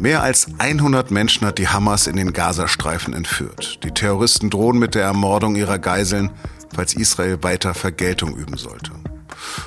Mehr 0.00 0.22
als 0.22 0.46
100 0.56 1.10
Menschen 1.10 1.46
hat 1.46 1.58
die 1.58 1.68
Hamas 1.68 2.06
in 2.06 2.16
den 2.16 2.32
Gazastreifen 2.32 3.12
entführt. 3.12 3.84
Die 3.84 3.90
Terroristen 3.90 4.48
drohen 4.48 4.78
mit 4.78 4.94
der 4.94 5.02
Ermordung 5.02 5.56
ihrer 5.56 5.78
Geiseln, 5.78 6.30
falls 6.74 6.94
Israel 6.94 7.42
weiter 7.42 7.74
Vergeltung 7.74 8.34
üben 8.34 8.56
sollte. 8.56 8.92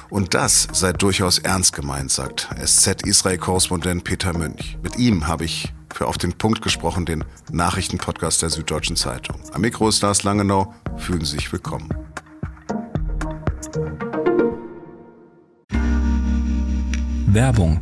Und 0.09 0.33
das 0.33 0.67
sei 0.73 0.91
durchaus 0.91 1.37
ernst 1.37 1.73
gemeint, 1.73 2.09
sagt 2.09 2.49
SZ-Israel-Korrespondent 2.59 4.05
Peter 4.05 4.35
Münch. 4.35 4.79
Mit 4.81 4.97
ihm 4.97 5.27
habe 5.27 5.45
ich 5.45 5.71
für 5.93 6.07
Auf 6.07 6.17
den 6.17 6.33
Punkt 6.33 6.63
gesprochen, 6.63 7.05
den 7.05 7.23
Nachrichtenpodcast 7.51 8.41
der 8.41 8.49
Süddeutschen 8.49 8.95
Zeitung. 8.95 9.39
Am 9.53 9.61
Mikro 9.61 9.87
ist 9.87 10.01
Lars 10.01 10.23
Langenau. 10.23 10.73
Fühlen 10.97 11.23
Sie 11.23 11.35
sich 11.35 11.53
willkommen. 11.53 11.89
Werbung 17.27 17.81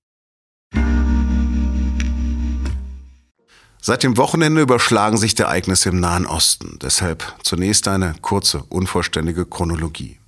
Seit 3.83 4.03
dem 4.03 4.15
Wochenende 4.17 4.61
überschlagen 4.61 5.17
sich 5.17 5.33
die 5.33 5.41
Ereignisse 5.41 5.89
im 5.89 5.99
Nahen 5.99 6.27
Osten. 6.27 6.77
Deshalb 6.79 7.35
zunächst 7.41 7.87
eine 7.87 8.13
kurze, 8.21 8.63
unvollständige 8.69 9.47
Chronologie. 9.47 10.19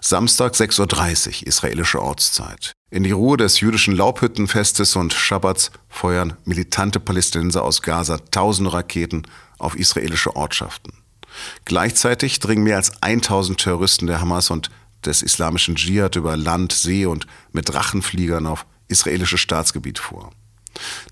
Samstag 0.00 0.54
6.30 0.54 1.42
Uhr 1.42 1.46
israelische 1.46 2.02
Ortszeit. 2.02 2.72
In 2.90 3.04
die 3.04 3.12
Ruhe 3.12 3.36
des 3.36 3.60
jüdischen 3.60 3.94
Laubhüttenfestes 3.94 4.96
und 4.96 5.12
Schabbats 5.12 5.70
feuern 5.88 6.36
militante 6.44 6.98
Palästinenser 6.98 7.62
aus 7.62 7.82
Gaza 7.82 8.18
tausende 8.32 8.72
Raketen 8.72 9.22
auf 9.58 9.76
israelische 9.76 10.34
Ortschaften. 10.34 10.92
Gleichzeitig 11.64 12.40
dringen 12.40 12.64
mehr 12.64 12.76
als 12.76 13.00
1000 13.00 13.60
Terroristen 13.60 14.08
der 14.08 14.20
Hamas 14.20 14.50
und 14.50 14.70
des 15.04 15.22
islamischen 15.22 15.76
Dschihad 15.76 16.16
über 16.16 16.36
Land, 16.36 16.72
See 16.72 17.06
und 17.06 17.28
mit 17.52 17.68
Drachenfliegern 17.68 18.48
auf 18.48 18.66
israelisches 18.88 19.40
Staatsgebiet 19.40 20.00
vor. 20.00 20.32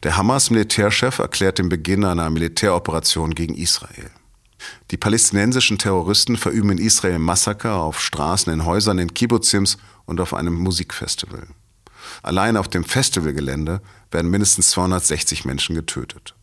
Der 0.03 0.17
Hamas-Militärchef 0.17 1.19
erklärt 1.19 1.59
den 1.59 1.69
Beginn 1.69 2.05
einer 2.05 2.31
Militäroperation 2.31 3.35
gegen 3.35 3.55
Israel. 3.55 4.11
Die 4.91 4.97
palästinensischen 4.97 5.79
Terroristen 5.79 6.37
verüben 6.37 6.71
in 6.71 6.79
Israel 6.79 7.19
Massaker 7.19 7.77
auf 7.77 8.01
Straßen, 8.01 8.53
in 8.53 8.65
Häusern, 8.65 8.99
in 8.99 9.15
Kibbuzims 9.15 9.79
und 10.05 10.21
auf 10.21 10.35
einem 10.35 10.55
Musikfestival. 10.55 11.47
Allein 12.23 12.57
auf 12.57 12.69
dem 12.69 12.85
Festivalgelände 12.85 13.81
werden 14.11 14.31
mindestens 14.31 14.71
260 14.71 15.45
Menschen 15.45 15.75
getötet. 15.75 16.35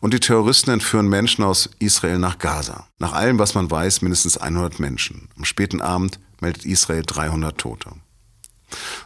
Und 0.00 0.12
die 0.12 0.20
Terroristen 0.20 0.70
entführen 0.70 1.08
Menschen 1.08 1.44
aus 1.44 1.70
Israel 1.78 2.18
nach 2.18 2.38
Gaza. 2.38 2.88
Nach 2.98 3.12
allem, 3.12 3.38
was 3.38 3.54
man 3.54 3.70
weiß, 3.70 4.02
mindestens 4.02 4.36
100 4.36 4.80
Menschen. 4.80 5.28
Am 5.36 5.44
späten 5.44 5.80
Abend 5.80 6.18
meldet 6.40 6.64
Israel 6.64 7.02
300 7.04 7.58
Tote. 7.58 7.92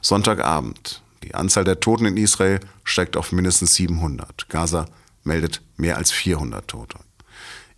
Sonntagabend. 0.01 1.03
Die 1.27 1.35
Anzahl 1.35 1.65
der 1.65 1.81
Toten 1.81 2.07
in 2.07 2.17
Israel 2.17 2.61
steigt 2.85 3.17
auf 3.17 3.33
mindestens 3.33 3.75
700. 3.75 4.49
Gaza 4.49 4.87
meldet 5.25 5.61
mehr 5.77 5.97
als 5.97 6.13
400 6.13 6.69
Tote. 6.69 6.99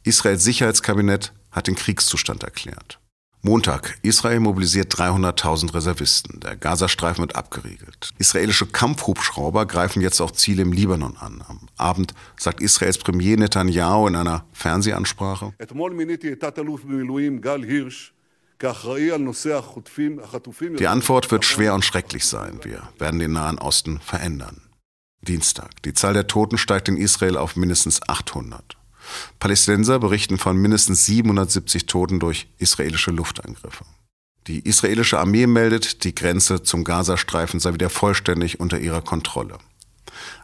Israels 0.03 0.45
Sicherheitskabinett 0.45 1.33
hat 1.51 1.67
den 1.67 1.75
Kriegszustand 1.75 2.43
erklärt. 2.43 3.01
Montag. 3.41 3.97
Israel 4.03 4.41
mobilisiert 4.41 4.93
300.000 4.95 5.73
Reservisten. 5.73 6.41
Der 6.41 6.57
Gazastreifen 6.57 7.23
wird 7.23 7.37
abgeriegelt. 7.37 8.11
Israelische 8.19 8.67
Kampfhubschrauber 8.67 9.65
greifen 9.65 10.03
jetzt 10.03 10.21
auch 10.21 10.33
Ziele 10.33 10.63
im 10.63 10.73
Libanon 10.73 11.17
an. 11.17 11.43
Am 11.49 11.61
Abend 11.79 12.13
sagt 12.37 12.61
Israels 12.61 12.99
Premier 12.99 13.39
Netanyahu 13.39 14.09
in 14.09 14.17
einer 14.17 14.45
Fernsehansprache, 14.53 15.55
die 20.79 20.87
Antwort 20.89 21.31
wird 21.31 21.45
schwer 21.45 21.75
und 21.75 21.85
schrecklich 21.85 22.25
sein. 22.25 22.59
Wir 22.63 22.89
werden 22.99 23.21
den 23.21 23.33
Nahen 23.33 23.59
Osten 23.59 24.01
verändern. 24.01 24.63
Dienstag. 25.21 25.83
Die 25.83 25.95
Zahl 25.95 26.15
der 26.15 26.27
Toten 26.27 26.59
steigt 26.59 26.89
in 26.89 26.97
Israel 26.97 27.37
auf 27.37 27.57
mindestens 27.57 28.01
800. 28.09 28.77
Palästinenser 29.39 29.99
berichten 29.99 30.39
von 30.39 30.57
mindestens 30.57 31.07
770 31.07 31.87
Toten 31.87 32.21
durch 32.21 32.49
israelische 32.59 33.11
Luftangriffe. 33.11 33.85
Die 34.47 34.61
israelische 34.61 35.19
Armee 35.19 35.47
meldet, 35.47 36.05
die 36.05 36.15
Grenze 36.15 36.63
zum 36.63 36.85
Gazastreifen 36.85 37.61
sei 37.61 37.75
wieder 37.75 37.91
vollständig 37.91 38.61
unter 38.61 38.79
ihrer 38.81 39.03
Kontrolle. 39.03 39.59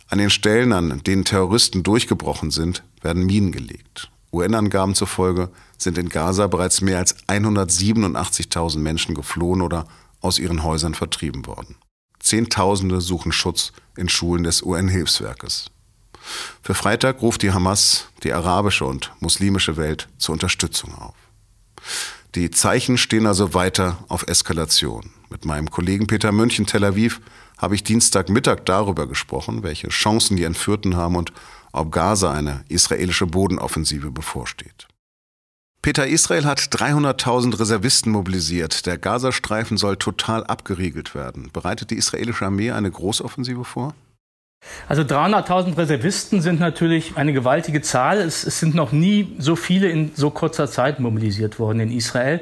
An 0.08 0.18
den 0.18 0.30
Stellen, 0.30 0.72
an 0.72 1.02
denen 1.02 1.24
Terroristen 1.24 1.82
durchgebrochen 1.82 2.50
sind, 2.50 2.84
werden 3.00 3.24
Minen 3.24 3.52
gelegt. 3.52 4.10
UN-Angaben 4.34 4.94
zufolge 4.94 5.50
sind 5.78 5.98
in 5.98 6.08
Gaza 6.08 6.46
bereits 6.46 6.80
mehr 6.80 6.98
als 6.98 7.16
187.000 7.28 8.78
Menschen 8.78 9.14
geflohen 9.14 9.62
oder 9.62 9.86
aus 10.20 10.38
ihren 10.38 10.62
Häusern 10.62 10.94
vertrieben 10.94 11.46
worden. 11.46 11.76
Zehntausende 12.18 13.00
suchen 13.00 13.32
Schutz 13.32 13.72
in 13.96 14.08
Schulen 14.08 14.44
des 14.44 14.62
UN-Hilfswerkes. 14.62 15.70
Für 16.62 16.74
Freitag 16.74 17.20
ruft 17.20 17.42
die 17.42 17.52
Hamas 17.52 18.08
die 18.22 18.32
arabische 18.32 18.86
und 18.86 19.12
muslimische 19.20 19.76
Welt 19.76 20.08
zur 20.16 20.32
Unterstützung 20.32 20.94
auf. 20.94 21.14
Die 22.34 22.50
Zeichen 22.50 22.96
stehen 22.96 23.26
also 23.26 23.54
weiter 23.54 23.98
auf 24.08 24.26
Eskalation. 24.26 25.10
Mit 25.28 25.44
meinem 25.44 25.70
Kollegen 25.70 26.06
Peter 26.06 26.32
Münch 26.32 26.58
in 26.58 26.66
Tel 26.66 26.84
Aviv 26.84 27.20
habe 27.58 27.74
ich 27.74 27.84
Dienstagmittag 27.84 28.60
darüber 28.64 29.06
gesprochen, 29.06 29.62
welche 29.62 29.88
Chancen 29.88 30.36
die 30.36 30.44
Entführten 30.44 30.96
haben 30.96 31.16
und 31.16 31.32
ob 31.74 31.92
Gaza 31.92 32.32
eine 32.32 32.64
israelische 32.68 33.26
Bodenoffensive 33.26 34.10
bevorsteht. 34.10 34.86
Peter 35.82 36.06
Israel 36.06 36.46
hat 36.46 36.60
300.000 36.60 37.60
Reservisten 37.60 38.10
mobilisiert. 38.10 38.86
Der 38.86 38.96
Gazastreifen 38.96 39.76
soll 39.76 39.98
total 39.98 40.42
abgeriegelt 40.44 41.14
werden. 41.14 41.50
Bereitet 41.52 41.90
die 41.90 41.96
israelische 41.96 42.46
Armee 42.46 42.70
eine 42.70 42.90
Großoffensive 42.90 43.64
vor? 43.64 43.92
Also 44.88 45.02
300.000 45.02 45.76
Reservisten 45.76 46.40
sind 46.40 46.58
natürlich 46.58 47.16
eine 47.16 47.34
gewaltige 47.34 47.82
Zahl. 47.82 48.18
Es, 48.18 48.44
es, 48.44 48.60
sind 48.60 48.74
noch 48.74 48.92
nie 48.92 49.36
so 49.38 49.56
viele 49.56 49.88
in 49.88 50.12
so 50.14 50.30
kurzer 50.30 50.68
Zeit 50.68 51.00
mobilisiert 51.00 51.58
worden 51.58 51.80
in 51.80 51.92
Israel. 51.92 52.40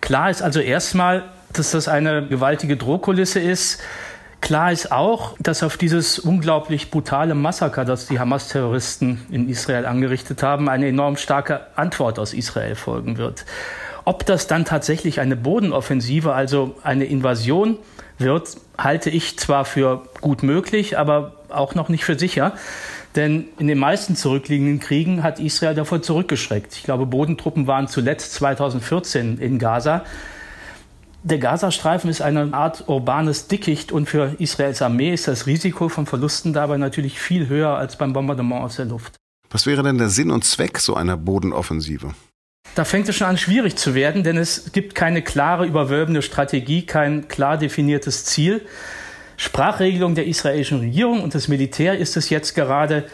Klar 0.00 0.30
ist 0.30 0.40
also 0.40 0.60
erstmal, 0.60 1.24
dass 1.52 1.72
das 1.72 1.86
eine 1.86 2.26
gewaltige 2.28 2.78
Drohkulisse 2.78 3.40
ist. 3.40 3.82
Klar 4.40 4.72
ist 4.72 4.90
auch, 4.90 5.36
dass 5.38 5.62
auf 5.62 5.76
dieses 5.76 6.18
unglaublich 6.18 6.90
brutale 6.90 7.34
Massaker, 7.34 7.84
das 7.84 8.06
die 8.06 8.18
Hamas-Terroristen 8.18 9.20
in 9.30 9.48
Israel 9.48 9.86
angerichtet 9.86 10.42
haben, 10.42 10.68
eine 10.68 10.88
enorm 10.88 11.16
starke 11.16 11.60
Antwort 11.76 12.18
aus 12.18 12.32
Israel 12.32 12.74
folgen 12.74 13.18
wird. 13.18 13.44
Ob 14.04 14.24
das 14.26 14.46
dann 14.46 14.64
tatsächlich 14.64 15.20
eine 15.20 15.36
Bodenoffensive, 15.36 16.32
also 16.32 16.74
eine 16.82 17.04
Invasion 17.04 17.76
wird, 18.18 18.56
halte 18.78 19.10
ich 19.10 19.38
zwar 19.38 19.64
für 19.64 20.02
gut 20.20 20.42
möglich, 20.42 20.98
aber 20.98 21.34
auch 21.48 21.74
noch 21.74 21.88
nicht 21.88 22.04
für 22.04 22.18
sicher. 22.18 22.52
Denn 23.16 23.46
in 23.58 23.66
den 23.66 23.78
meisten 23.78 24.14
zurückliegenden 24.14 24.78
Kriegen 24.78 25.22
hat 25.22 25.40
Israel 25.40 25.74
davor 25.74 26.00
zurückgeschreckt. 26.00 26.74
Ich 26.74 26.84
glaube, 26.84 27.06
Bodentruppen 27.06 27.66
waren 27.66 27.88
zuletzt 27.88 28.34
2014 28.34 29.38
in 29.38 29.58
Gaza. 29.58 30.04
Der 31.22 31.38
Gazastreifen 31.38 32.08
ist 32.08 32.22
eine 32.22 32.54
Art 32.54 32.88
urbanes 32.88 33.46
Dickicht 33.46 33.92
und 33.92 34.08
für 34.08 34.36
Israels 34.38 34.80
Armee 34.80 35.12
ist 35.12 35.28
das 35.28 35.46
Risiko 35.46 35.90
von 35.90 36.06
Verlusten 36.06 36.54
dabei 36.54 36.78
natürlich 36.78 37.20
viel 37.20 37.48
höher 37.48 37.76
als 37.76 37.96
beim 37.96 38.14
Bombardement 38.14 38.64
aus 38.64 38.76
der 38.76 38.86
Luft. 38.86 39.16
Was 39.50 39.66
wäre 39.66 39.82
denn 39.82 39.98
der 39.98 40.08
Sinn 40.08 40.30
und 40.30 40.44
Zweck 40.44 40.78
so 40.78 40.94
einer 40.94 41.18
Bodenoffensive? 41.18 42.14
Da 42.74 42.84
fängt 42.84 43.08
es 43.08 43.16
schon 43.16 43.26
an, 43.26 43.36
schwierig 43.36 43.76
zu 43.76 43.94
werden, 43.94 44.22
denn 44.22 44.38
es 44.38 44.72
gibt 44.72 44.94
keine 44.94 45.22
klare, 45.22 45.66
überwölbende 45.66 46.22
Strategie, 46.22 46.86
kein 46.86 47.28
klar 47.28 47.58
definiertes 47.58 48.24
Ziel. 48.24 48.62
Sprachregelung 49.36 50.14
der 50.14 50.26
israelischen 50.26 50.78
Regierung 50.78 51.22
und 51.22 51.34
des 51.34 51.48
Militär 51.48 51.98
ist 51.98 52.16
es 52.16 52.30
jetzt 52.30 52.54
gerade, 52.54 53.06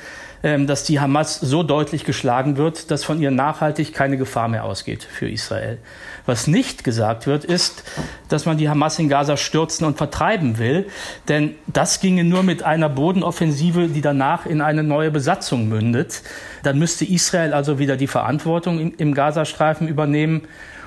dass 0.46 0.84
die 0.84 1.00
Hamas 1.00 1.40
so 1.40 1.64
deutlich 1.64 2.04
geschlagen 2.04 2.56
wird, 2.56 2.92
dass 2.92 3.02
von 3.02 3.20
ihr 3.20 3.32
nachhaltig 3.32 3.92
keine 3.92 4.16
Gefahr 4.16 4.46
mehr 4.46 4.62
ausgeht 4.62 5.02
für 5.02 5.28
Israel. 5.28 5.78
Was 6.24 6.46
nicht 6.46 6.84
gesagt 6.84 7.26
wird, 7.26 7.44
ist, 7.44 7.82
dass 8.28 8.46
man 8.46 8.56
die 8.56 8.68
Hamas 8.68 8.96
in 9.00 9.08
Gaza 9.08 9.36
stürzen 9.36 9.86
und 9.86 9.96
vertreiben 9.96 10.58
will, 10.58 10.86
denn 11.26 11.56
das 11.66 11.98
ginge 11.98 12.22
nur 12.22 12.44
mit 12.44 12.62
einer 12.62 12.88
Bodenoffensive, 12.88 13.88
die 13.88 14.02
danach 14.02 14.46
in 14.46 14.60
eine 14.60 14.84
neue 14.84 15.10
Besatzung 15.10 15.68
mündet. 15.68 16.22
Dann 16.62 16.78
müsste 16.78 17.04
Israel 17.04 17.52
also 17.52 17.80
wieder 17.80 17.96
die 17.96 18.06
Verantwortung 18.06 18.94
im 18.94 19.14
Gazastreifen 19.14 19.88
übernehmen. 19.88 20.42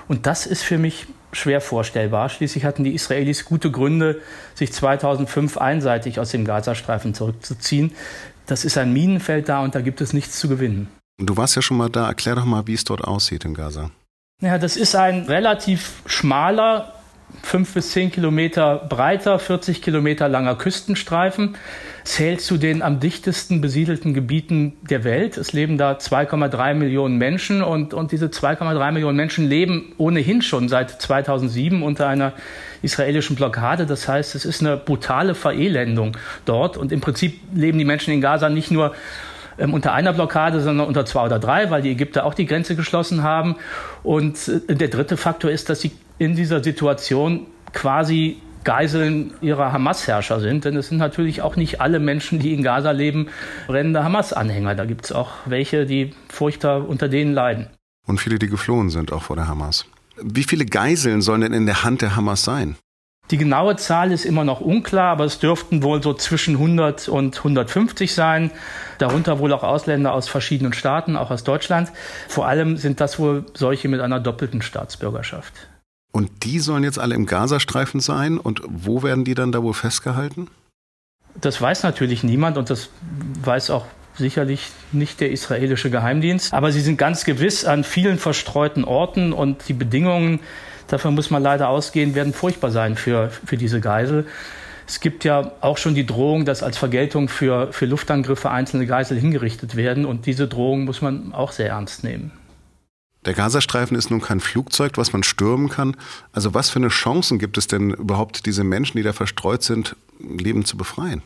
Und 0.07 0.25
das 0.25 0.45
ist 0.45 0.63
für 0.63 0.77
mich 0.77 1.05
schwer 1.31 1.61
vorstellbar. 1.61 2.29
Schließlich 2.29 2.65
hatten 2.65 2.83
die 2.83 2.95
Israelis 2.95 3.45
gute 3.45 3.71
Gründe, 3.71 4.21
sich 4.55 4.73
2005 4.73 5.57
einseitig 5.57 6.19
aus 6.19 6.31
dem 6.31 6.45
Gazastreifen 6.45 7.13
zurückzuziehen. 7.13 7.91
Das 8.49 8.65
ist 8.65 8.79
ein 8.79 8.91
Minenfeld 8.91 9.47
da 9.47 9.59
und 9.59 9.75
da 9.75 9.81
gibt 9.81 10.01
es 10.01 10.11
nichts 10.11 10.39
zu 10.39 10.49
gewinnen. 10.49 10.87
Du 11.19 11.37
warst 11.37 11.55
ja 11.55 11.61
schon 11.61 11.77
mal 11.77 11.89
da. 11.89 12.07
Erklär 12.07 12.33
doch 12.33 12.45
mal, 12.45 12.65
wie 12.65 12.73
es 12.73 12.83
dort 12.83 13.03
aussieht 13.03 13.45
in 13.45 13.53
Gaza. 13.53 13.91
Ja, 14.41 14.57
das 14.57 14.75
ist 14.75 14.95
ein 14.95 15.25
relativ 15.25 16.01
schmaler, 16.07 16.93
fünf 17.43 17.73
bis 17.75 17.91
zehn 17.91 18.09
Kilometer 18.11 18.77
breiter, 18.89 19.37
40 19.37 19.83
Kilometer 19.83 20.27
langer 20.27 20.55
Küstenstreifen. 20.55 21.57
Zählt 22.03 22.41
zu 22.41 22.57
den 22.57 22.81
am 22.81 22.99
dichtesten 22.99 23.61
besiedelten 23.61 24.13
Gebieten 24.13 24.73
der 24.89 25.03
Welt. 25.03 25.37
Es 25.37 25.53
leben 25.53 25.77
da 25.77 25.93
2,3 25.93 26.73
Millionen 26.73 27.17
Menschen 27.17 27.61
und, 27.61 27.93
und 27.93 28.11
diese 28.11 28.27
2,3 28.27 28.91
Millionen 28.91 29.17
Menschen 29.17 29.47
leben 29.47 29.93
ohnehin 29.97 30.41
schon 30.41 30.69
seit 30.69 31.01
2007 31.01 31.83
unter 31.83 32.07
einer 32.07 32.33
israelischen 32.81 33.35
Blockade. 33.35 33.85
Das 33.85 34.07
heißt, 34.07 34.35
es 34.35 34.45
ist 34.45 34.61
eine 34.61 34.77
brutale 34.77 35.35
Verelendung 35.35 36.17
dort 36.45 36.77
und 36.77 36.91
im 36.91 37.01
Prinzip 37.01 37.39
leben 37.53 37.77
die 37.77 37.85
Menschen 37.85 38.13
in 38.13 38.21
Gaza 38.21 38.49
nicht 38.49 38.71
nur 38.71 38.93
ähm, 39.59 39.73
unter 39.73 39.93
einer 39.93 40.13
Blockade, 40.13 40.61
sondern 40.61 40.87
unter 40.87 41.05
zwei 41.05 41.25
oder 41.25 41.39
drei, 41.39 41.69
weil 41.69 41.81
die 41.81 41.91
Ägypter 41.91 42.25
auch 42.25 42.33
die 42.33 42.45
Grenze 42.45 42.75
geschlossen 42.75 43.23
haben. 43.23 43.55
Und 44.03 44.47
äh, 44.47 44.75
der 44.75 44.87
dritte 44.87 45.17
Faktor 45.17 45.51
ist, 45.51 45.69
dass 45.69 45.81
sie 45.81 45.91
in 46.17 46.35
dieser 46.35 46.63
Situation 46.63 47.47
quasi 47.73 48.37
Geiseln 48.63 49.33
ihrer 49.41 49.71
Hamas-Herrscher 49.71 50.39
sind. 50.39 50.65
Denn 50.65 50.75
es 50.75 50.89
sind 50.89 50.97
natürlich 50.97 51.41
auch 51.41 51.55
nicht 51.55 51.81
alle 51.81 51.99
Menschen, 51.99 52.39
die 52.39 52.53
in 52.53 52.63
Gaza 52.63 52.91
leben, 52.91 53.29
brennende 53.67 54.03
Hamas-Anhänger. 54.03 54.75
Da 54.75 54.85
gibt 54.85 55.05
es 55.05 55.11
auch 55.11 55.31
welche, 55.45 55.85
die 55.85 56.13
furchtbar 56.29 56.87
unter 56.87 57.09
denen 57.09 57.33
leiden. 57.33 57.67
Und 58.07 58.19
viele, 58.19 58.39
die 58.39 58.47
geflohen 58.47 58.89
sind, 58.89 59.11
auch 59.11 59.23
vor 59.23 59.35
der 59.35 59.47
Hamas. 59.47 59.85
Wie 60.21 60.43
viele 60.43 60.65
Geiseln 60.65 61.21
sollen 61.21 61.41
denn 61.41 61.53
in 61.53 61.65
der 61.65 61.83
Hand 61.83 62.01
der 62.01 62.15
Hamas 62.15 62.43
sein? 62.43 62.75
Die 63.31 63.37
genaue 63.37 63.75
Zahl 63.75 64.11
ist 64.11 64.25
immer 64.25 64.43
noch 64.43 64.59
unklar, 64.59 65.11
aber 65.11 65.23
es 65.23 65.37
dürften 65.37 65.83
wohl 65.83 66.01
so 66.01 66.15
zwischen 66.15 66.55
100 66.55 67.07
und 67.09 67.37
150 67.37 68.13
sein. 68.13 68.49
Darunter 68.97 69.37
wohl 69.37 69.53
auch 69.53 69.61
Ausländer 69.61 70.13
aus 70.13 70.27
verschiedenen 70.27 70.73
Staaten, 70.73 71.15
auch 71.15 71.29
aus 71.29 71.43
Deutschland. 71.43 71.91
Vor 72.27 72.47
allem 72.47 72.77
sind 72.77 72.99
das 72.99 73.19
wohl 73.19 73.45
solche 73.53 73.87
mit 73.87 74.01
einer 74.01 74.19
doppelten 74.19 74.63
Staatsbürgerschaft. 74.63 75.53
Und 76.19 76.43
die 76.43 76.59
sollen 76.59 76.83
jetzt 76.83 76.99
alle 76.99 77.15
im 77.15 77.25
Gazastreifen 77.25 78.01
sein? 78.01 78.37
Und 78.37 78.61
wo 78.67 79.03
werden 79.03 79.23
die 79.23 79.35
dann 79.35 79.53
da 79.53 79.63
wohl 79.63 79.73
festgehalten? 79.73 80.47
Das 81.39 81.61
weiß 81.61 81.83
natürlich 81.83 82.23
niemand 82.23 82.57
und 82.57 82.69
das 82.69 82.89
weiß 83.43 83.69
auch 83.69 83.85
sicherlich 84.15 84.67
nicht 84.91 85.21
der 85.21 85.31
israelische 85.31 85.89
Geheimdienst. 85.89 86.53
Aber 86.53 86.73
sie 86.73 86.81
sind 86.81 86.97
ganz 86.97 87.23
gewiss 87.23 87.63
an 87.63 87.85
vielen 87.85 88.17
verstreuten 88.17 88.83
Orten 88.83 89.31
und 89.31 89.69
die 89.69 89.73
Bedingungen, 89.73 90.41
Dafür 90.89 91.11
muss 91.11 91.29
man 91.29 91.43
leider 91.43 91.69
ausgehen, 91.69 92.15
werden 92.15 92.33
furchtbar 92.33 92.71
sein 92.71 92.95
für, 92.95 93.29
für 93.29 93.57
diese 93.57 93.79
Geisel. 93.79 94.25
Es 94.87 94.99
gibt 94.99 95.23
ja 95.23 95.51
auch 95.61 95.77
schon 95.77 95.93
die 95.93 96.05
Drohung, 96.05 96.45
dass 96.45 96.63
als 96.63 96.79
Vergeltung 96.79 97.29
für, 97.29 97.71
für 97.71 97.85
Luftangriffe 97.85 98.49
einzelne 98.49 98.87
Geisel 98.87 99.19
hingerichtet 99.19 99.75
werden. 99.75 100.03
Und 100.03 100.25
diese 100.25 100.47
Drohung 100.47 100.85
muss 100.85 101.01
man 101.01 101.31
auch 101.31 101.51
sehr 101.51 101.69
ernst 101.69 102.03
nehmen. 102.03 102.31
Der 103.25 103.33
Gazastreifen 103.33 103.97
ist 103.97 104.11
nun 104.11 104.21
kein 104.21 104.39
Flugzeug, 104.39 104.93
was 104.95 105.11
man 105.11 105.23
stürmen 105.23 105.69
kann. 105.69 105.97
Also 106.31 106.53
was 106.53 106.69
für 106.69 106.79
eine 106.79 106.87
Chancen 106.87 107.37
gibt 107.37 107.57
es 107.57 107.67
denn 107.67 107.91
überhaupt, 107.91 108.45
diese 108.45 108.63
Menschen, 108.63 108.97
die 108.97 109.03
da 109.03 109.13
verstreut 109.13 109.61
sind, 109.63 109.95
Leben 110.19 110.63
zu 110.63 110.77
befreien? 110.77 111.21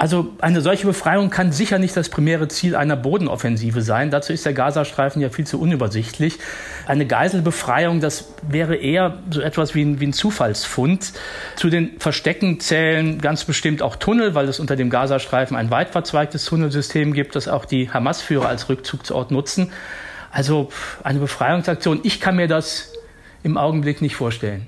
Also 0.00 0.32
eine 0.38 0.60
solche 0.60 0.86
Befreiung 0.86 1.28
kann 1.28 1.50
sicher 1.50 1.80
nicht 1.80 1.96
das 1.96 2.08
primäre 2.08 2.46
Ziel 2.46 2.76
einer 2.76 2.94
Bodenoffensive 2.94 3.82
sein. 3.82 4.12
Dazu 4.12 4.32
ist 4.32 4.46
der 4.46 4.52
Gazastreifen 4.52 5.20
ja 5.20 5.28
viel 5.28 5.44
zu 5.44 5.60
unübersichtlich. 5.60 6.38
Eine 6.86 7.04
Geiselbefreiung, 7.04 8.00
das 8.00 8.32
wäre 8.48 8.76
eher 8.76 9.18
so 9.28 9.40
etwas 9.40 9.74
wie 9.74 9.82
ein, 9.82 9.98
wie 9.98 10.06
ein 10.06 10.12
Zufallsfund. 10.12 11.14
Zu 11.56 11.68
den 11.68 11.98
Verstecken 11.98 12.60
zählen 12.60 13.20
ganz 13.20 13.44
bestimmt 13.44 13.82
auch 13.82 13.96
Tunnel, 13.96 14.36
weil 14.36 14.48
es 14.48 14.60
unter 14.60 14.76
dem 14.76 14.88
Gazastreifen 14.88 15.56
ein 15.56 15.72
weit 15.72 15.90
verzweigtes 15.90 16.44
Tunnelsystem 16.44 17.12
gibt, 17.12 17.34
das 17.34 17.48
auch 17.48 17.64
die 17.64 17.90
Hamas-Führer 17.90 18.48
als 18.48 18.68
Rückzugsort 18.68 19.32
nutzen. 19.32 19.72
Also 20.30 20.70
eine 21.02 21.18
Befreiungsaktion, 21.18 22.00
ich 22.02 22.20
kann 22.20 22.36
mir 22.36 22.48
das 22.48 22.92
im 23.42 23.56
Augenblick 23.56 24.02
nicht 24.02 24.16
vorstellen. 24.16 24.66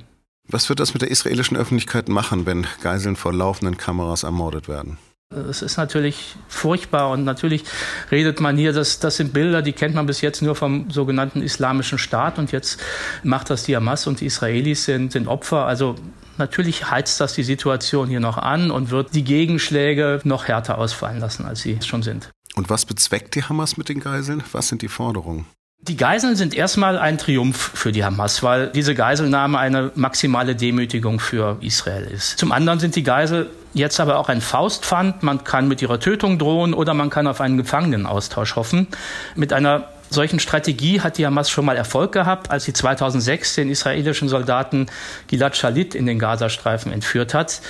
Was 0.49 0.69
wird 0.69 0.81
das 0.81 0.95
mit 0.95 1.03
der 1.03 1.11
israelischen 1.11 1.57
Öffentlichkeit 1.57 2.09
machen, 2.09 2.47
wenn 2.47 2.67
Geiseln 2.83 3.17
vor 3.17 3.33
laufenden 3.33 3.77
Kameras 3.77 4.25
ermordet 4.25 4.69
werden? 4.69 4.99
Es 5.33 5.63
ist 5.63 5.77
natürlich 5.77 6.35
furchtbar 6.49 7.11
und 7.11 7.23
natürlich 7.23 7.63
redet 8.11 8.41
man 8.41 8.57
hier, 8.57 8.73
das, 8.73 8.99
das 8.99 9.17
sind 9.17 9.33
Bilder, 9.33 9.63
die 9.63 9.73
kennt 9.73 9.95
man 9.95 10.07
bis 10.07 10.23
jetzt 10.23 10.43
nur 10.43 10.57
vom 10.57 10.91
sogenannten 10.91 11.41
Islamischen 11.41 11.99
Staat 11.99 12.41
und 12.41 12.51
jetzt 12.51 12.81
macht 13.23 13.49
das 13.49 13.63
die 13.63 13.77
Hamas 13.77 14.09
und 14.09 14.21
die 14.21 14.27
Israelis 14.27 14.87
sind, 14.87 15.13
sind 15.13 15.29
Opfer. 15.29 15.67
Also 15.67 15.95
natürlich 16.37 16.91
heizt 16.91 17.21
das 17.21 17.35
die 17.35 17.45
Situation 17.45 18.09
hier 18.09 18.19
noch 18.19 18.39
an 18.39 18.73
und 18.73 18.91
wird 18.91 19.15
die 19.15 19.23
Gegenschläge 19.23 20.21
noch 20.25 20.49
härter 20.49 20.79
ausfallen 20.79 21.21
lassen, 21.21 21.45
als 21.45 21.61
sie 21.61 21.79
schon 21.81 22.03
sind. 22.03 22.31
Und 22.61 22.69
was 22.69 22.85
bezweckt 22.85 23.37
die 23.37 23.43
Hamas 23.43 23.79
mit 23.79 23.89
den 23.89 24.01
Geiseln? 24.01 24.43
Was 24.53 24.69
sind 24.69 24.83
die 24.83 24.89
Forderungen? 24.89 25.47
Die 25.81 25.97
Geiseln 25.97 26.37
sind 26.37 26.53
erstmal 26.53 26.99
ein 26.99 27.17
Triumph 27.17 27.71
für 27.73 27.91
die 27.91 28.05
Hamas, 28.05 28.43
weil 28.43 28.67
diese 28.67 28.95
Geiselnahme 28.95 29.59
eine 29.59 29.93
maximale 29.95 30.55
Demütigung 30.55 31.21
für 31.21 31.57
Israel 31.63 32.05
ist. 32.05 32.39
Zum 32.39 32.53
anderen 32.53 32.79
sind 32.79 32.97
die 32.97 33.03
Geisel 33.03 33.49
jetzt 33.73 33.99
aber 33.99 34.19
auch 34.19 34.29
ein 34.29 34.43
Faustpfand. 34.43 35.23
Man 35.23 35.43
kann 35.43 35.69
mit 35.69 35.81
ihrer 35.81 36.01
Tötung 36.01 36.39
drohen 36.39 36.75
oder 36.75 36.93
man 36.93 37.09
kann 37.09 37.27
auf 37.27 37.41
einen 37.41 37.57
Gefangenenaustausch 37.57 38.57
hoffen. 38.57 38.89
Mit 39.37 39.55
einer 39.55 39.89
solchen 40.11 40.41
Strategie 40.41 41.01
hat 41.01 41.19
die 41.19 41.27
Hamas 41.27 41.51
schon 41.51 41.65
mal 41.65 41.77
Erfolg 41.77 42.13
gehabt, 42.13 42.51
als 42.51 42.65
sie 42.65 42.73
2006 42.73 43.55
den 43.55 43.71
israelischen 43.71 44.29
Soldaten 44.29 44.87
Gilad 45.29 45.57
Shalit 45.57 45.95
in 45.95 46.07
den 46.07 46.19
Gazastreifen 46.19 46.93
entführt 46.93 47.33
hat. 47.33 47.61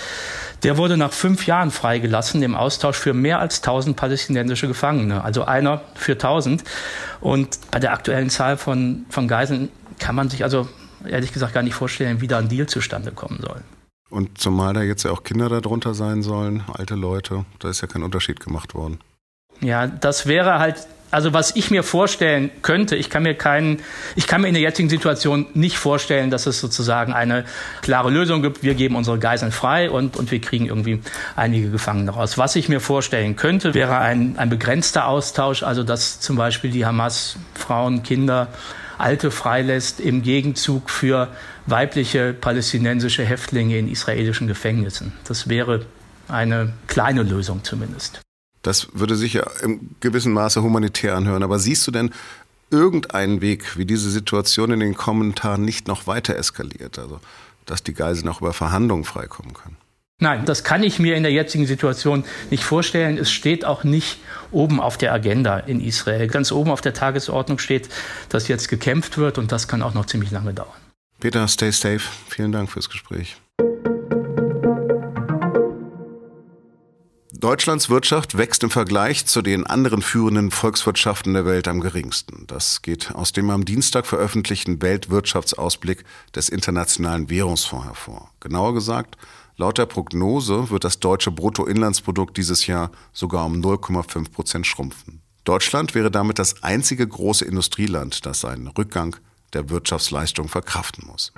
Der 0.63 0.77
wurde 0.77 0.97
nach 0.97 1.13
fünf 1.13 1.47
Jahren 1.47 1.71
freigelassen 1.71 2.43
im 2.43 2.55
Austausch 2.55 2.97
für 2.97 3.15
mehr 3.15 3.39
als 3.39 3.59
1000 3.59 3.97
palästinensische 3.97 4.69
Gefangene, 4.69 5.23
also 5.23 5.45
einer 5.45 5.83
für 5.95 6.13
1000. 6.13 6.65
Und 7.21 7.59
bei 7.71 7.79
der 7.79 7.93
aktuellen 7.93 8.31
Zahl 8.31 8.57
von, 8.57 9.07
von 9.09 9.29
Geiseln 9.29 9.71
kann 9.99 10.15
man 10.15 10.29
sich 10.29 10.43
also 10.43 10.69
ehrlich 11.07 11.33
gesagt 11.33 11.55
gar 11.55 11.63
nicht 11.63 11.75
vorstellen, 11.75 12.21
wie 12.21 12.27
da 12.27 12.39
ein 12.39 12.49
Deal 12.49 12.67
zustande 12.67 13.13
kommen 13.13 13.41
soll. 13.41 13.63
Und 14.11 14.39
zumal 14.39 14.75
da 14.75 14.83
jetzt 14.83 15.05
ja 15.05 15.13
auch 15.13 15.23
Kinder 15.23 15.49
darunter 15.49 15.95
sein 15.95 16.23
sollen, 16.23 16.65
alte 16.73 16.95
Leute, 16.95 17.45
da 17.61 17.71
ist 17.71 17.81
ja 17.81 17.87
kein 17.87 18.03
Unterschied 18.03 18.41
gemacht 18.41 18.75
worden. 18.75 18.99
Ja, 19.61 19.87
das 19.87 20.27
wäre 20.27 20.59
halt 20.59 20.87
also 21.11 21.33
was 21.33 21.57
ich 21.57 21.71
mir 21.71 21.83
vorstellen 21.83 22.51
könnte, 22.63 22.97
ich 22.97 23.11
kann 23.11 23.23
mir 23.23 23.35
keinen, 23.35 23.81
ich 24.17 24.27
kann 24.27 24.43
mir 24.43 24.49
in 24.49 24.55
der 24.55 24.63
jetzigen 24.63 24.89
Situation 24.89 25.47
nicht 25.55 25.77
vorstellen, 25.79 26.31
dass 26.31 26.47
es 26.47 26.61
sozusagen 26.61 27.13
eine 27.13 27.45
klare 27.83 28.11
Lösung 28.11 28.43
gibt. 28.43 28.63
Wir 28.63 28.75
geben 28.75 28.97
unsere 28.97 29.19
Geiseln 29.19 29.53
frei 29.53 29.91
und, 29.91 30.17
und 30.17 30.31
wir 30.31 30.41
kriegen 30.41 30.67
irgendwie 30.67 31.01
einige 31.37 31.71
Gefangene 31.71 32.13
raus. 32.13 32.39
Was 32.39 32.57
ich 32.57 32.69
mir 32.69 32.81
vorstellen 32.81 33.37
könnte, 33.37 33.75
wäre 33.75 33.99
ein, 33.99 34.39
ein 34.39 34.51
begrenzter 34.51 35.07
Austausch, 35.07 35.63
also 35.63 35.83
dass 35.83 36.21
zum 36.21 36.37
Beispiel 36.37 36.71
die 36.71 36.87
Hamas 36.87 37.37
Frauen, 37.55 38.03
Kinder, 38.03 38.49
Alte 38.99 39.31
freilässt 39.31 39.99
im 39.99 40.23
Gegenzug 40.23 40.91
für 40.91 41.29
weibliche 41.67 42.35
palästinensische 42.35 43.25
Häftlinge 43.25 43.79
in 43.79 43.91
israelischen 43.91 44.47
Gefängnissen. 44.47 45.13
Das 45.25 45.49
wäre 45.49 45.87
eine 46.29 46.75
kleine 46.87 47.23
Lösung 47.23 47.65
zumindest. 47.65 48.21
Das 48.63 48.89
würde 48.93 49.17
sich 49.17 49.35
ja 49.35 49.45
im 49.63 49.97
gewissen 50.01 50.33
Maße 50.33 50.63
humanitär 50.63 51.17
anhören. 51.17 51.43
Aber 51.43 51.59
siehst 51.59 51.87
du 51.87 51.91
denn 51.91 52.13
irgendeinen 52.71 53.41
Weg, 53.41 53.77
wie 53.77 53.85
diese 53.85 54.11
Situation 54.11 54.71
in 54.73 54.81
den 54.81 54.95
Kommentaren 54.95 55.65
nicht 55.65 55.89
noch 55.89 56.07
weiter 56.07 56.37
eskaliert? 56.37 56.99
Also, 56.99 57.21
dass 57.67 57.83
die 57.83 57.95
Geiseln 57.95 58.29
auch 58.29 58.41
über 58.41 58.53
Verhandlungen 58.53 59.05
freikommen 59.05 59.55
können? 59.55 59.77
Nein, 60.23 60.45
das 60.45 60.65
kann 60.65 60.83
ich 60.83 60.99
mir 60.99 61.17
in 61.17 61.23
der 61.23 61.33
jetzigen 61.33 61.67
Situation 61.67 62.25
nicht 62.51 62.63
vorstellen. 62.63 63.17
Es 63.17 63.31
steht 63.31 63.65
auch 63.65 63.85
nicht 63.85 64.19
oben 64.51 64.79
auf 64.79 64.99
der 64.99 65.15
Agenda 65.15 65.59
in 65.59 65.81
Israel. 65.81 66.27
Ganz 66.29 66.53
oben 66.53 66.71
auf 66.71 66.83
der 66.83 66.93
Tagesordnung 66.93 67.59
steht, 67.59 67.89
dass 68.29 68.47
jetzt 68.47 68.69
gekämpft 68.69 69.17
wird 69.17 69.39
und 69.39 69.51
das 69.51 69.67
kann 69.67 69.81
auch 69.81 69.95
noch 69.95 70.05
ziemlich 70.05 70.31
lange 70.31 70.53
dauern. 70.53 70.69
Peter, 71.21 71.49
stay 71.49 71.71
safe. 71.71 72.03
Vielen 72.29 72.53
Dank 72.53 72.71
fürs 72.71 72.91
Gespräch. 72.91 73.37
Deutschlands 77.41 77.89
Wirtschaft 77.89 78.37
wächst 78.37 78.63
im 78.65 78.71
Vergleich 78.71 79.25
zu 79.25 79.41
den 79.41 79.67
anderen 79.67 80.03
führenden 80.03 80.51
Volkswirtschaften 80.51 81.33
der 81.33 81.47
Welt 81.47 81.69
am 81.69 81.81
geringsten. 81.81 82.45
Das 82.47 82.83
geht 82.83 83.15
aus 83.15 83.33
dem 83.33 83.49
am 83.49 83.65
Dienstag 83.65 84.07
veröffentlichten 84.07 84.83
Weltwirtschaftsausblick 84.83 86.05
des 86.35 86.51
Internationalen 86.51 87.31
Währungsfonds 87.31 87.87
hervor. 87.87 88.31
Genauer 88.41 88.75
gesagt, 88.75 89.17
laut 89.57 89.79
der 89.79 89.87
Prognose 89.87 90.69
wird 90.69 90.85
das 90.85 91.01
deutsche 91.01 91.31
Bruttoinlandsprodukt 91.31 92.37
dieses 92.37 92.67
Jahr 92.67 92.91
sogar 93.15 93.47
um 93.47 93.55
0,5 93.55 94.31
Prozent 94.31 94.67
schrumpfen. 94.67 95.23
Deutschland 95.45 95.95
wäre 95.95 96.11
damit 96.11 96.39
das 96.39 96.63
einzige 96.63 97.09
große 97.09 97.47
Industrieland, 97.47 98.27
das 98.27 98.45
einen 98.45 98.67
Rückgang 98.67 99.17
der 99.55 99.71
Wirtschaftsleistung 99.71 100.49
verkraften 100.49 101.07
muss. 101.07 101.33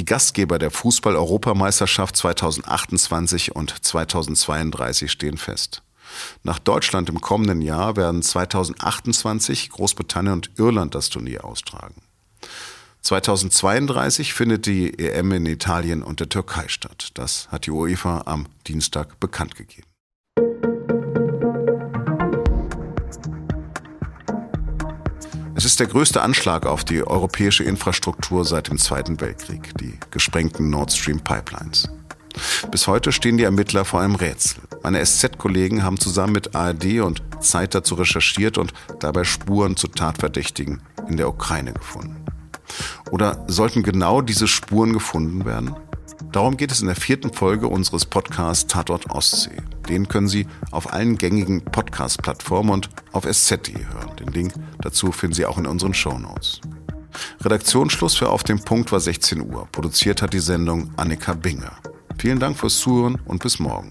Die 0.00 0.06
Gastgeber 0.06 0.58
der 0.58 0.70
Fußball-Europameisterschaft 0.70 2.16
2028 2.16 3.54
und 3.54 3.84
2032 3.84 5.12
stehen 5.12 5.36
fest. 5.36 5.82
Nach 6.42 6.58
Deutschland 6.58 7.10
im 7.10 7.20
kommenden 7.20 7.60
Jahr 7.60 7.96
werden 7.96 8.22
2028 8.22 9.68
Großbritannien 9.68 10.36
und 10.36 10.52
Irland 10.56 10.94
das 10.94 11.10
Turnier 11.10 11.44
austragen. 11.44 12.00
2032 13.02 14.32
findet 14.32 14.64
die 14.64 14.98
EM 14.98 15.32
in 15.32 15.44
Italien 15.44 16.02
und 16.02 16.20
der 16.20 16.30
Türkei 16.30 16.68
statt. 16.68 17.10
Das 17.12 17.48
hat 17.50 17.66
die 17.66 17.70
UEFA 17.70 18.22
am 18.24 18.46
Dienstag 18.68 19.20
bekannt 19.20 19.54
gegeben. 19.54 19.89
Es 25.60 25.66
ist 25.66 25.78
der 25.78 25.88
größte 25.88 26.22
Anschlag 26.22 26.64
auf 26.64 26.84
die 26.84 27.06
europäische 27.06 27.64
Infrastruktur 27.64 28.46
seit 28.46 28.68
dem 28.68 28.78
Zweiten 28.78 29.20
Weltkrieg, 29.20 29.76
die 29.76 29.98
gesprengten 30.10 30.70
Nord 30.70 30.90
Stream 30.90 31.20
Pipelines. 31.20 31.86
Bis 32.70 32.86
heute 32.86 33.12
stehen 33.12 33.36
die 33.36 33.44
Ermittler 33.44 33.84
vor 33.84 34.00
einem 34.00 34.14
Rätsel. 34.14 34.62
Meine 34.82 35.04
SZ-Kollegen 35.04 35.82
haben 35.82 36.00
zusammen 36.00 36.32
mit 36.32 36.54
ARD 36.54 37.00
und 37.00 37.22
Zeit 37.40 37.74
dazu 37.74 37.94
recherchiert 37.96 38.56
und 38.56 38.72
dabei 39.00 39.24
Spuren 39.24 39.76
zu 39.76 39.88
Tatverdächtigen 39.88 40.80
in 41.10 41.18
der 41.18 41.28
Ukraine 41.28 41.74
gefunden. 41.74 42.24
Oder 43.10 43.44
sollten 43.46 43.82
genau 43.82 44.22
diese 44.22 44.48
Spuren 44.48 44.94
gefunden 44.94 45.44
werden? 45.44 45.76
Darum 46.32 46.56
geht 46.56 46.70
es 46.70 46.80
in 46.80 46.86
der 46.86 46.96
vierten 46.96 47.32
Folge 47.32 47.66
unseres 47.66 48.06
Podcasts 48.06 48.66
Tatort 48.68 49.10
Ostsee. 49.10 49.56
Den 49.88 50.06
können 50.06 50.28
Sie 50.28 50.46
auf 50.70 50.92
allen 50.92 51.18
gängigen 51.18 51.64
Podcast-Plattformen 51.64 52.70
und 52.70 52.88
auf 53.10 53.24
sz.de 53.24 53.74
hören. 53.74 54.16
Den 54.16 54.28
Link 54.28 54.54
dazu 54.80 55.10
finden 55.10 55.34
Sie 55.34 55.44
auch 55.44 55.58
in 55.58 55.66
unseren 55.66 55.92
Shownotes. 55.92 56.60
Redaktionsschluss 57.40 58.14
für 58.16 58.30
Auf 58.30 58.44
dem 58.44 58.60
Punkt 58.60 58.92
war 58.92 59.00
16 59.00 59.40
Uhr. 59.52 59.66
Produziert 59.72 60.22
hat 60.22 60.32
die 60.32 60.38
Sendung 60.38 60.90
Annika 60.96 61.34
Binger. 61.34 61.72
Vielen 62.16 62.38
Dank 62.38 62.56
fürs 62.56 62.78
Zuhören 62.78 63.18
und 63.24 63.42
bis 63.42 63.58
morgen. 63.58 63.90